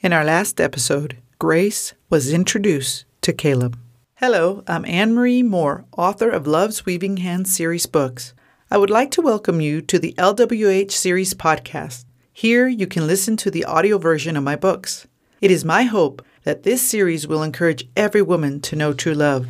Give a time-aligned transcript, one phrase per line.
[0.00, 3.76] In our last episode, Grace was introduced to Caleb.
[4.14, 8.32] Hello, I'm Ann Marie Moore, author of Love's Weaving Hands series books.
[8.70, 12.04] I would like to welcome you to the LWH series podcast.
[12.32, 15.08] Here you can listen to the audio version of my books.
[15.40, 19.48] It is my hope that this series will encourage every woman to know true love.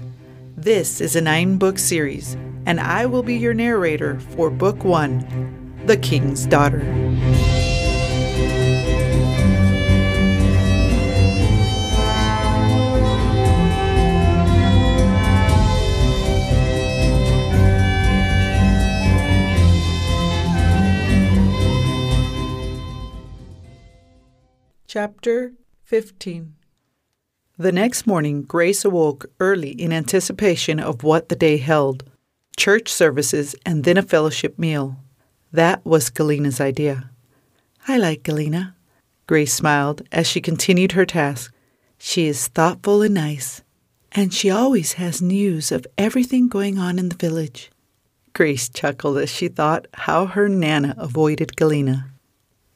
[0.57, 5.83] This is a nine book series, and I will be your narrator for Book One
[5.85, 6.81] The King's Daughter.
[24.89, 25.53] Chapter
[25.83, 26.55] 15
[27.59, 32.05] The next morning, Grace awoke early in anticipation of what the day held
[32.57, 34.97] church services and then a fellowship meal.
[35.53, 37.11] That was Galina's idea.
[37.87, 38.73] I like Galina.
[39.27, 41.53] Grace smiled as she continued her task.
[41.99, 43.61] She is thoughtful and nice,
[44.13, 47.71] and she always has news of everything going on in the village.
[48.33, 52.07] Grace chuckled as she thought how her Nana avoided Galina.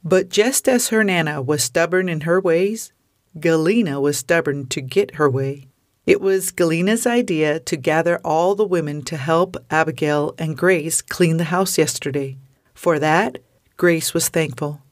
[0.04, 2.92] But just as her Nana was stubborn in her ways,
[3.38, 5.68] Galina was stubborn to get her way.
[6.04, 11.36] It was Galina's idea to gather all the women to help Abigail and Grace clean
[11.36, 12.36] the house yesterday.
[12.74, 13.38] For that,
[13.76, 14.82] Grace was thankful.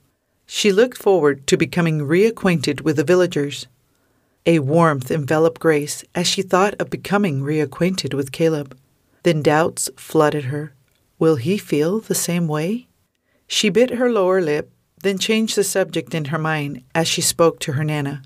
[0.46, 3.66] She looked forward to becoming reacquainted with the villagers.
[4.46, 8.76] A warmth enveloped Grace as she thought of becoming reacquainted with Caleb.
[9.24, 10.72] Then doubts flooded her.
[11.18, 12.86] Will he feel the same way?
[13.48, 14.70] She bit her lower lip
[15.02, 18.22] then changed the subject in her mind as she spoke to her Nana.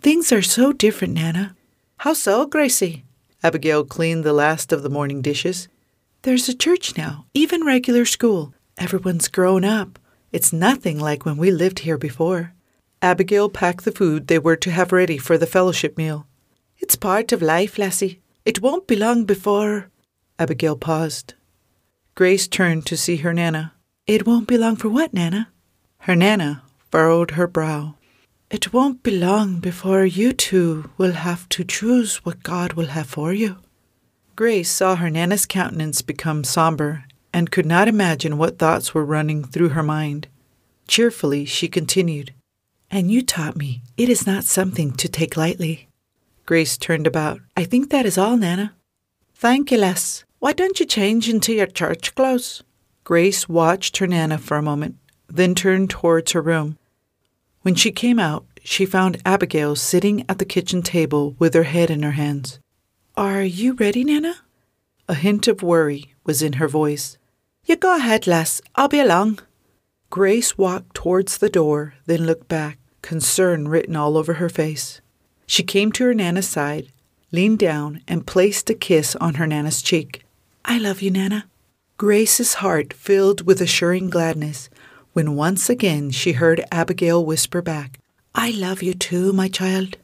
[0.00, 1.56] Things are so different, Nana.
[1.98, 3.04] How so, Gracie?
[3.42, 5.68] Abigail cleaned the last of the morning dishes.
[6.22, 8.54] There's a church now, even regular school.
[8.76, 9.98] Everyone's grown up.
[10.32, 12.52] It's nothing like when we lived here before.
[13.00, 16.26] Abigail packed the food they were to have ready for the fellowship meal.
[16.78, 18.20] It's part of life, lassie.
[18.44, 19.90] It won't be long before.
[20.38, 21.34] Abigail paused.
[22.14, 23.74] Grace turned to see her Nana.
[24.06, 25.48] It won't be long for what, Nana?
[26.06, 26.62] Her Nana
[26.92, 27.96] furrowed her brow.
[28.48, 33.08] It won't be long before you two will have to choose what God will have
[33.08, 33.56] for you.
[34.36, 39.42] Grace saw her Nana's countenance become somber and could not imagine what thoughts were running
[39.42, 40.28] through her mind.
[40.86, 42.32] Cheerfully, she continued,
[42.88, 45.88] And you taught me it is not something to take lightly.
[46.44, 47.40] Grace turned about.
[47.56, 48.74] I think that is all, Nana.
[49.34, 50.22] Thank you, Les.
[50.38, 52.62] Why don't you change into your church clothes?
[53.02, 54.98] Grace watched her Nana for a moment
[55.28, 56.78] then turned towards her room.
[57.62, 61.90] When she came out, she found Abigail sitting at the kitchen table with her head
[61.90, 62.58] in her hands.
[63.16, 64.36] Are you ready, Nana?
[65.08, 67.16] A hint of worry was in her voice.
[67.64, 68.60] You go ahead, lass.
[68.74, 69.40] I'll be along.
[70.10, 75.00] Grace walked towards the door, then looked back, concern written all over her face.
[75.46, 76.92] She came to her Nana's side,
[77.32, 80.24] leaned down, and placed a kiss on her Nana's cheek.
[80.64, 81.48] I love you, Nana.
[81.96, 84.68] Grace's heart filled with assuring gladness
[85.16, 87.98] when once again she heard Abigail whisper back,
[88.34, 89.96] I love you too, my child.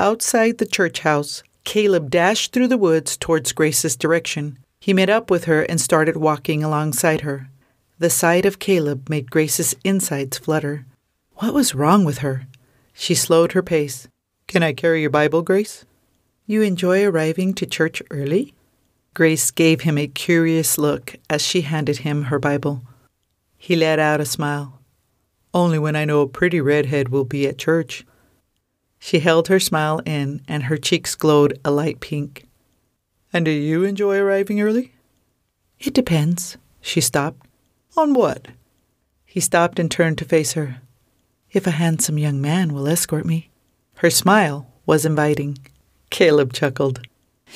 [0.00, 4.58] Outside the church house, Caleb dashed through the woods towards Grace's direction.
[4.80, 7.48] He met up with her and started walking alongside her.
[8.00, 10.84] The sight of Caleb made Grace's insides flutter.
[11.34, 12.48] What was wrong with her?
[12.92, 14.08] She slowed her pace.
[14.48, 15.84] Can I carry your Bible, Grace?
[16.44, 18.52] You enjoy arriving to church early?
[19.14, 22.82] Grace gave him a curious look as she handed him her Bible.
[23.58, 24.80] He let out a smile.
[25.52, 28.06] Only when I know a pretty redhead will be at church.
[28.98, 32.46] She held her smile in, and her cheeks glowed a light pink.
[33.32, 34.94] And do you enjoy arriving early?
[35.78, 36.56] It depends.
[36.80, 37.46] She stopped.
[37.96, 38.48] On what?
[39.24, 40.80] He stopped and turned to face her.
[41.50, 43.50] If a handsome young man will escort me.
[43.96, 45.58] Her smile was inviting.
[46.10, 47.06] Caleb chuckled.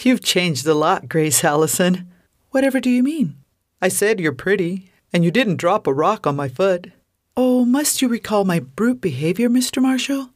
[0.02, 2.08] You've changed a lot, Grace Allison.
[2.50, 3.36] Whatever do you mean?
[3.80, 6.92] I said you're pretty, and you didn't drop a rock on my foot.
[7.36, 9.80] Oh, must you recall my brute behavior, Mr.
[9.80, 10.30] Marshall?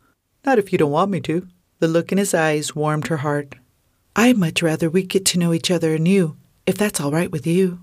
[0.45, 1.47] Not if you don't want me to.
[1.79, 3.55] The look in his eyes warmed her heart.
[4.15, 6.37] I'd much rather we get to know each other anew,
[6.67, 7.81] if that's all right with you.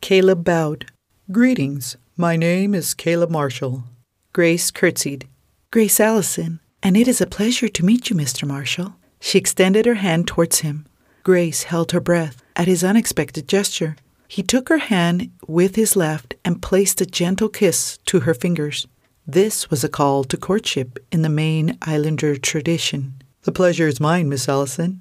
[0.00, 0.86] Caleb bowed.
[1.30, 1.96] Greetings.
[2.16, 3.84] My name is Caleb Marshall.
[4.32, 5.28] Grace curtsied.
[5.70, 8.46] Grace Allison, and it is a pleasure to meet you, Mr.
[8.46, 8.96] Marshall.
[9.20, 10.86] She extended her hand towards him.
[11.22, 13.96] Grace held her breath at his unexpected gesture.
[14.28, 18.86] He took her hand with his left and placed a gentle kiss to her fingers.
[19.26, 23.14] This was a call to courtship in the Maine Islander tradition.
[23.42, 25.00] The pleasure is mine, Miss Allison.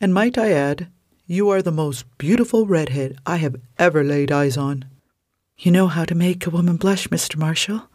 [0.00, 0.86] And might I add,
[1.26, 4.84] you are the most beautiful redhead I have ever laid eyes on.
[5.58, 7.36] You know how to make a woman blush, Mr.
[7.36, 7.88] Marshall.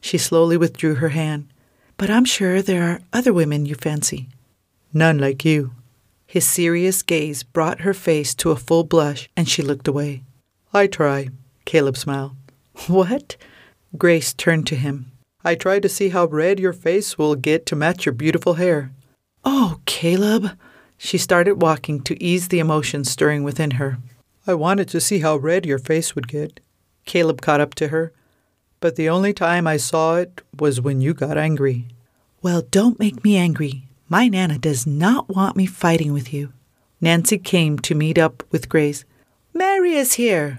[0.00, 1.52] She slowly withdrew her hand.
[1.96, 4.28] But I'm sure there are other women you fancy.
[4.94, 5.72] None like you.
[6.30, 10.22] His serious gaze brought her face to a full blush, and she looked away.
[10.72, 11.30] I try,
[11.64, 12.36] Caleb smiled.
[12.86, 13.36] What?
[13.98, 15.10] Grace turned to him.
[15.42, 18.92] I try to see how red your face will get to match your beautiful hair.
[19.44, 20.56] Oh, Caleb.
[20.96, 23.98] She started walking to ease the emotion stirring within her.
[24.46, 26.60] I wanted to see how red your face would get.
[27.06, 28.12] Caleb caught up to her.
[28.78, 31.88] But the only time I saw it was when you got angry.
[32.40, 33.89] Well, don't make me angry.
[34.12, 36.52] My Nana does not want me fighting with you.
[37.00, 39.04] Nancy came to meet up with Grace.
[39.54, 40.58] Mary is here.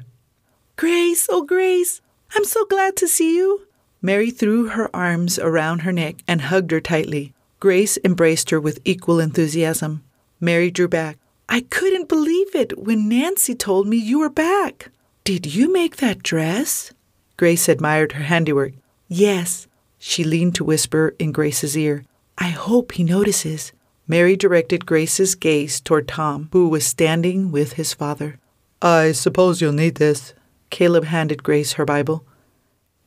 [0.78, 2.00] Grace, oh, Grace,
[2.34, 3.68] I'm so glad to see you.
[4.02, 7.34] Mary threw her arms around her neck and hugged her tightly.
[7.60, 10.02] Grace embraced her with equal enthusiasm.
[10.40, 11.18] Mary drew back.
[11.50, 14.92] I couldn't believe it when Nancy told me you were back.
[15.26, 16.94] Did you make that dress?
[17.36, 18.72] Grace admired her handiwork.
[19.10, 19.68] Yes.
[20.00, 22.06] She leaned to whisper in Grace's ear.
[22.42, 23.72] I hope he notices.
[24.08, 28.40] Mary directed Grace's gaze toward Tom, who was standing with his father.
[28.82, 30.34] I suppose you'll need this.
[30.72, 32.26] Caleb handed Grace her Bible.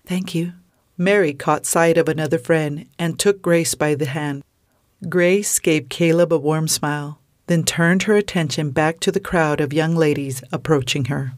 [0.06, 0.52] Thank you.
[0.96, 4.44] Mary caught sight of another friend and took Grace by the hand.
[5.08, 9.72] Grace gave Caleb a warm smile, then turned her attention back to the crowd of
[9.72, 11.32] young ladies approaching her.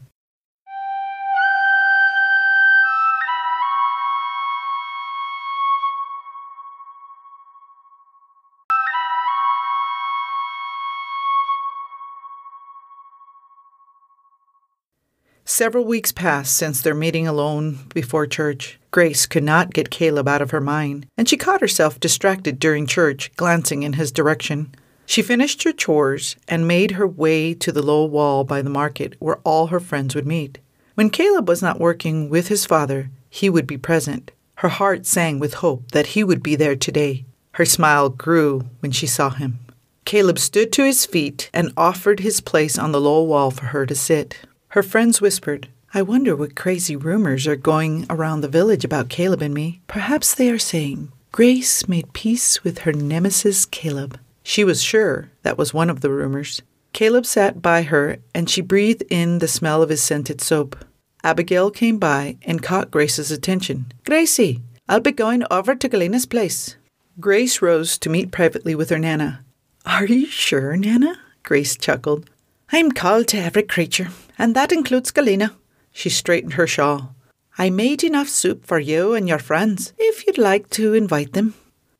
[15.57, 18.77] Several weeks passed since their meeting alone before church.
[18.91, 22.85] Grace could not get Caleb out of her mind, and she caught herself distracted during
[22.85, 24.71] church, glancing in his direction.
[25.07, 29.15] She finished her chores and made her way to the low wall by the market
[29.17, 30.59] where all her friends would meet.
[30.93, 34.29] When Caleb was not working with his father, he would be present.
[34.57, 37.25] Her heart sang with hope that he would be there today.
[37.53, 39.57] Her smile grew when she saw him.
[40.05, 43.87] Caleb stood to his feet and offered his place on the low wall for her
[43.87, 44.37] to sit.
[44.69, 49.41] Her friends whispered, I wonder what crazy rumors are going around the village about Caleb
[49.41, 49.81] and me.
[49.87, 54.19] Perhaps they are saying, Grace made peace with her nemesis Caleb.
[54.43, 56.61] She was sure that was one of the rumors.
[56.93, 60.75] Caleb sat by her and she breathed in the smell of his scented soap.
[61.23, 63.85] Abigail came by and caught Grace's attention.
[64.05, 66.75] Gracie, I'll be going over to Galena's place.
[67.19, 69.43] Grace rose to meet privately with her Nana.
[69.85, 71.17] Are you sure, Nana?
[71.43, 72.29] Grace chuckled.
[72.71, 75.55] I'm called to every creature, and that includes Galena.
[75.91, 77.15] She straightened her shawl.
[77.57, 81.55] I made enough soup for you and your friends, if you'd like to invite them.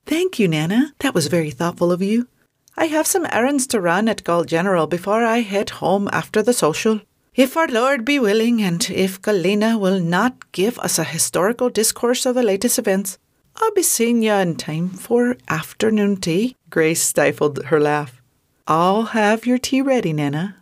[0.06, 0.94] Thank you, Nana.
[1.00, 2.28] That was very thoughtful of you.
[2.78, 6.54] I have some errands to run at Gull General before I head home after the
[6.54, 7.02] social.
[7.34, 12.26] If our Lord be willing, and if Galena will not give us a historical discourse
[12.26, 13.18] of the latest events,
[13.56, 16.56] I'll be seeing you in time for afternoon tea.
[16.70, 18.22] Grace stifled her laugh.
[18.68, 20.58] I'll have your tea ready, Nana.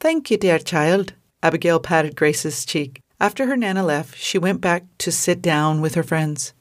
[0.00, 1.14] Thank you, dear child.
[1.42, 3.00] Abigail patted Grace's cheek.
[3.18, 6.52] After her Nana left, she went back to sit down with her friends.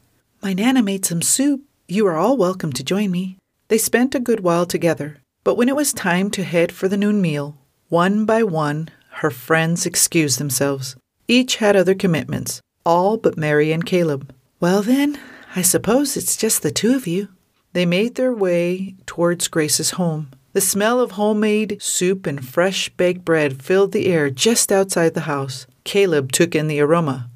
[0.41, 1.61] My Nana made some soup.
[1.87, 3.37] You are all welcome to join me.
[3.67, 6.97] They spent a good while together, but when it was time to head for the
[6.97, 7.57] noon meal,
[7.89, 10.95] one by one, her friends excused themselves.
[11.27, 14.33] Each had other commitments, all but Mary and Caleb.
[14.59, 15.19] Well, then,
[15.55, 17.29] I suppose it's just the two of you.
[17.73, 20.31] They made their way towards Grace's home.
[20.51, 25.21] The smell of homemade soup and fresh baked bread filled the air just outside the
[25.21, 25.67] house.
[25.83, 27.29] Caleb took in the aroma.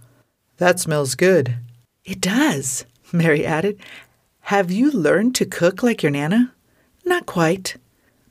[0.58, 1.58] That smells good.
[2.03, 3.79] It does, Mary added.
[4.48, 6.53] Have you learned to cook like your Nana?
[7.05, 7.75] Not quite,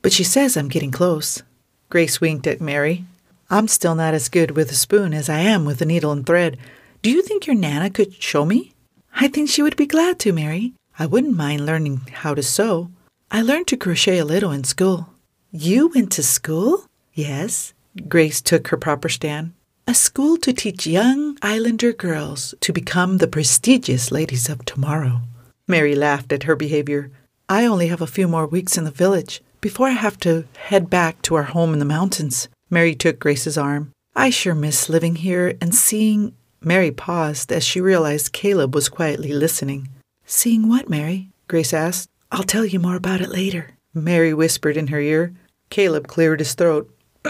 [0.01, 1.43] but she says I'm getting close.
[1.89, 3.05] Grace winked at Mary.
[3.49, 6.25] I'm still not as good with a spoon as I am with a needle and
[6.25, 6.57] thread.
[7.01, 8.73] Do you think your Nana could show me?
[9.15, 10.73] I think she would be glad to, Mary.
[10.99, 12.89] I wouldn't mind learning how to sew.
[13.35, 15.09] I learned to crochet a little in school.
[15.51, 16.85] You went to school?
[17.15, 17.73] Yes.
[18.07, 19.53] Grace took her proper stand.
[19.87, 25.21] A school to teach young islander girls to become the prestigious ladies of tomorrow.
[25.67, 27.09] Mary laughed at her behavior.
[27.49, 30.91] I only have a few more weeks in the village before I have to head
[30.91, 32.49] back to our home in the mountains.
[32.69, 33.91] Mary took Grace's arm.
[34.15, 36.35] I sure miss living here and seeing.
[36.61, 39.89] Mary paused as she realized Caleb was quietly listening.
[40.23, 41.29] Seeing what, Mary?
[41.47, 42.09] Grace asked.
[42.33, 45.35] I'll tell you more about it later, Mary whispered in her ear.
[45.69, 46.91] Caleb cleared his throat.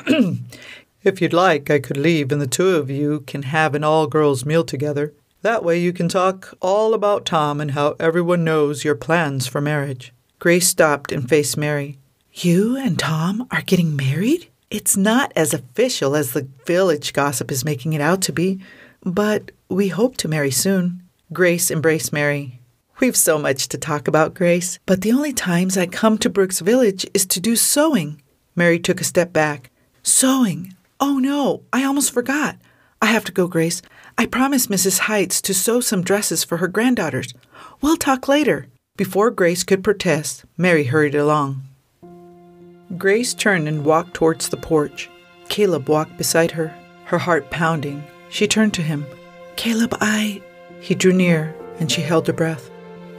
[1.04, 4.08] if you'd like, I could leave and the two of you can have an all
[4.08, 5.14] girls meal together.
[5.42, 9.60] That way you can talk all about Tom and how everyone knows your plans for
[9.60, 10.14] marriage.
[10.40, 11.98] Grace stopped and faced Mary.
[12.32, 14.48] You and Tom are getting married?
[14.72, 18.62] It's not as official as the village gossip is making it out to be,
[19.04, 21.04] but we hope to marry soon.
[21.34, 22.62] Grace embraced Mary.
[23.00, 26.60] We've so much to talk about, Grace, but the only times I come to Brooks
[26.60, 28.22] Village is to do sewing.
[28.56, 29.72] Mary took a step back.
[30.04, 30.76] Sewing?
[31.00, 32.58] Oh no, I almost forgot.
[33.02, 33.82] I have to go, Grace.
[34.18, 35.00] I promised Mrs.
[35.00, 37.34] Heights to sew some dresses for her granddaughters.
[37.82, 38.68] We'll talk later.
[38.96, 41.64] Before Grace could protest, Mary hurried along.
[42.98, 45.10] Grace turned and walked towards the porch.
[45.50, 46.74] Caleb walked beside her,
[47.06, 48.04] her heart pounding.
[48.30, 49.06] She turned to him.
[49.56, 50.42] Caleb, I.
[50.80, 52.70] He drew near, and she held her breath.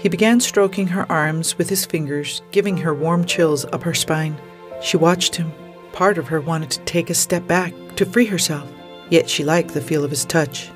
[0.04, 4.38] He began stroking her arms with his fingers, giving her warm chills up her spine.
[4.82, 5.50] She watched him.
[5.94, 8.70] Part of her wanted to take a step back, to free herself,
[9.08, 10.70] yet she liked the feel of his touch.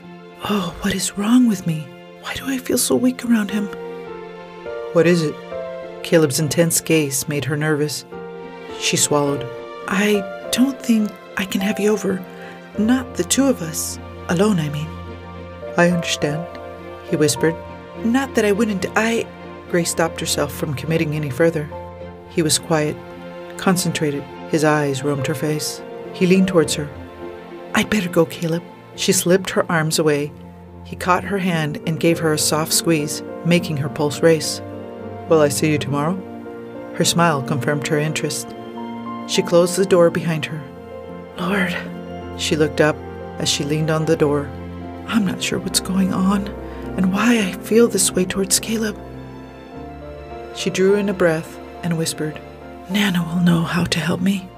[0.44, 1.86] Oh, what is wrong with me?
[2.22, 3.66] Why do I feel so weak around him?
[4.94, 5.34] What is it?
[6.02, 8.06] Caleb's intense gaze made her nervous.
[8.80, 9.46] She swallowed.
[9.88, 12.24] I don't think I can have you over.
[12.78, 13.98] Not the two of us.
[14.30, 14.88] Alone, I mean.
[15.76, 16.46] I understand,
[17.10, 17.54] he whispered.
[18.04, 18.86] Not that I wouldn't.
[18.96, 19.26] I.
[19.70, 21.68] Grace stopped herself from committing any further.
[22.30, 22.96] He was quiet,
[23.56, 24.22] concentrated.
[24.50, 25.82] His eyes roamed her face.
[26.12, 26.88] He leaned towards her.
[27.74, 28.62] I'd better go, Caleb.
[28.96, 30.32] She slipped her arms away.
[30.84, 34.62] He caught her hand and gave her a soft squeeze, making her pulse race.
[35.28, 36.16] Will I see you tomorrow?
[36.94, 38.48] Her smile confirmed her interest.
[39.26, 40.62] She closed the door behind her.
[41.38, 41.76] Lord,
[42.40, 42.96] she looked up
[43.38, 44.50] as she leaned on the door.
[45.06, 46.48] I'm not sure what's going on
[46.98, 48.98] and why I feel this way towards Caleb.
[50.56, 52.40] She drew in a breath and whispered,
[52.90, 54.48] Nana will know how to help me.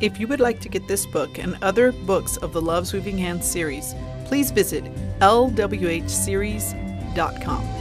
[0.00, 3.18] If you would like to get this book and other books of the Love's Weaving
[3.18, 4.84] Hands series, please visit
[5.18, 7.77] lwhseries.com.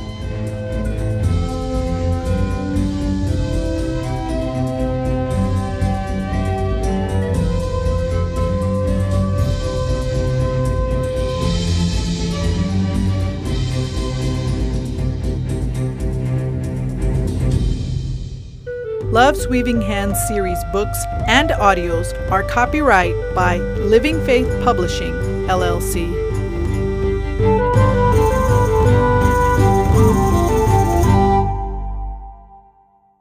[19.18, 25.12] Love's Weaving Hands series books and audios are copyright by Living Faith Publishing,
[25.48, 26.27] LLC.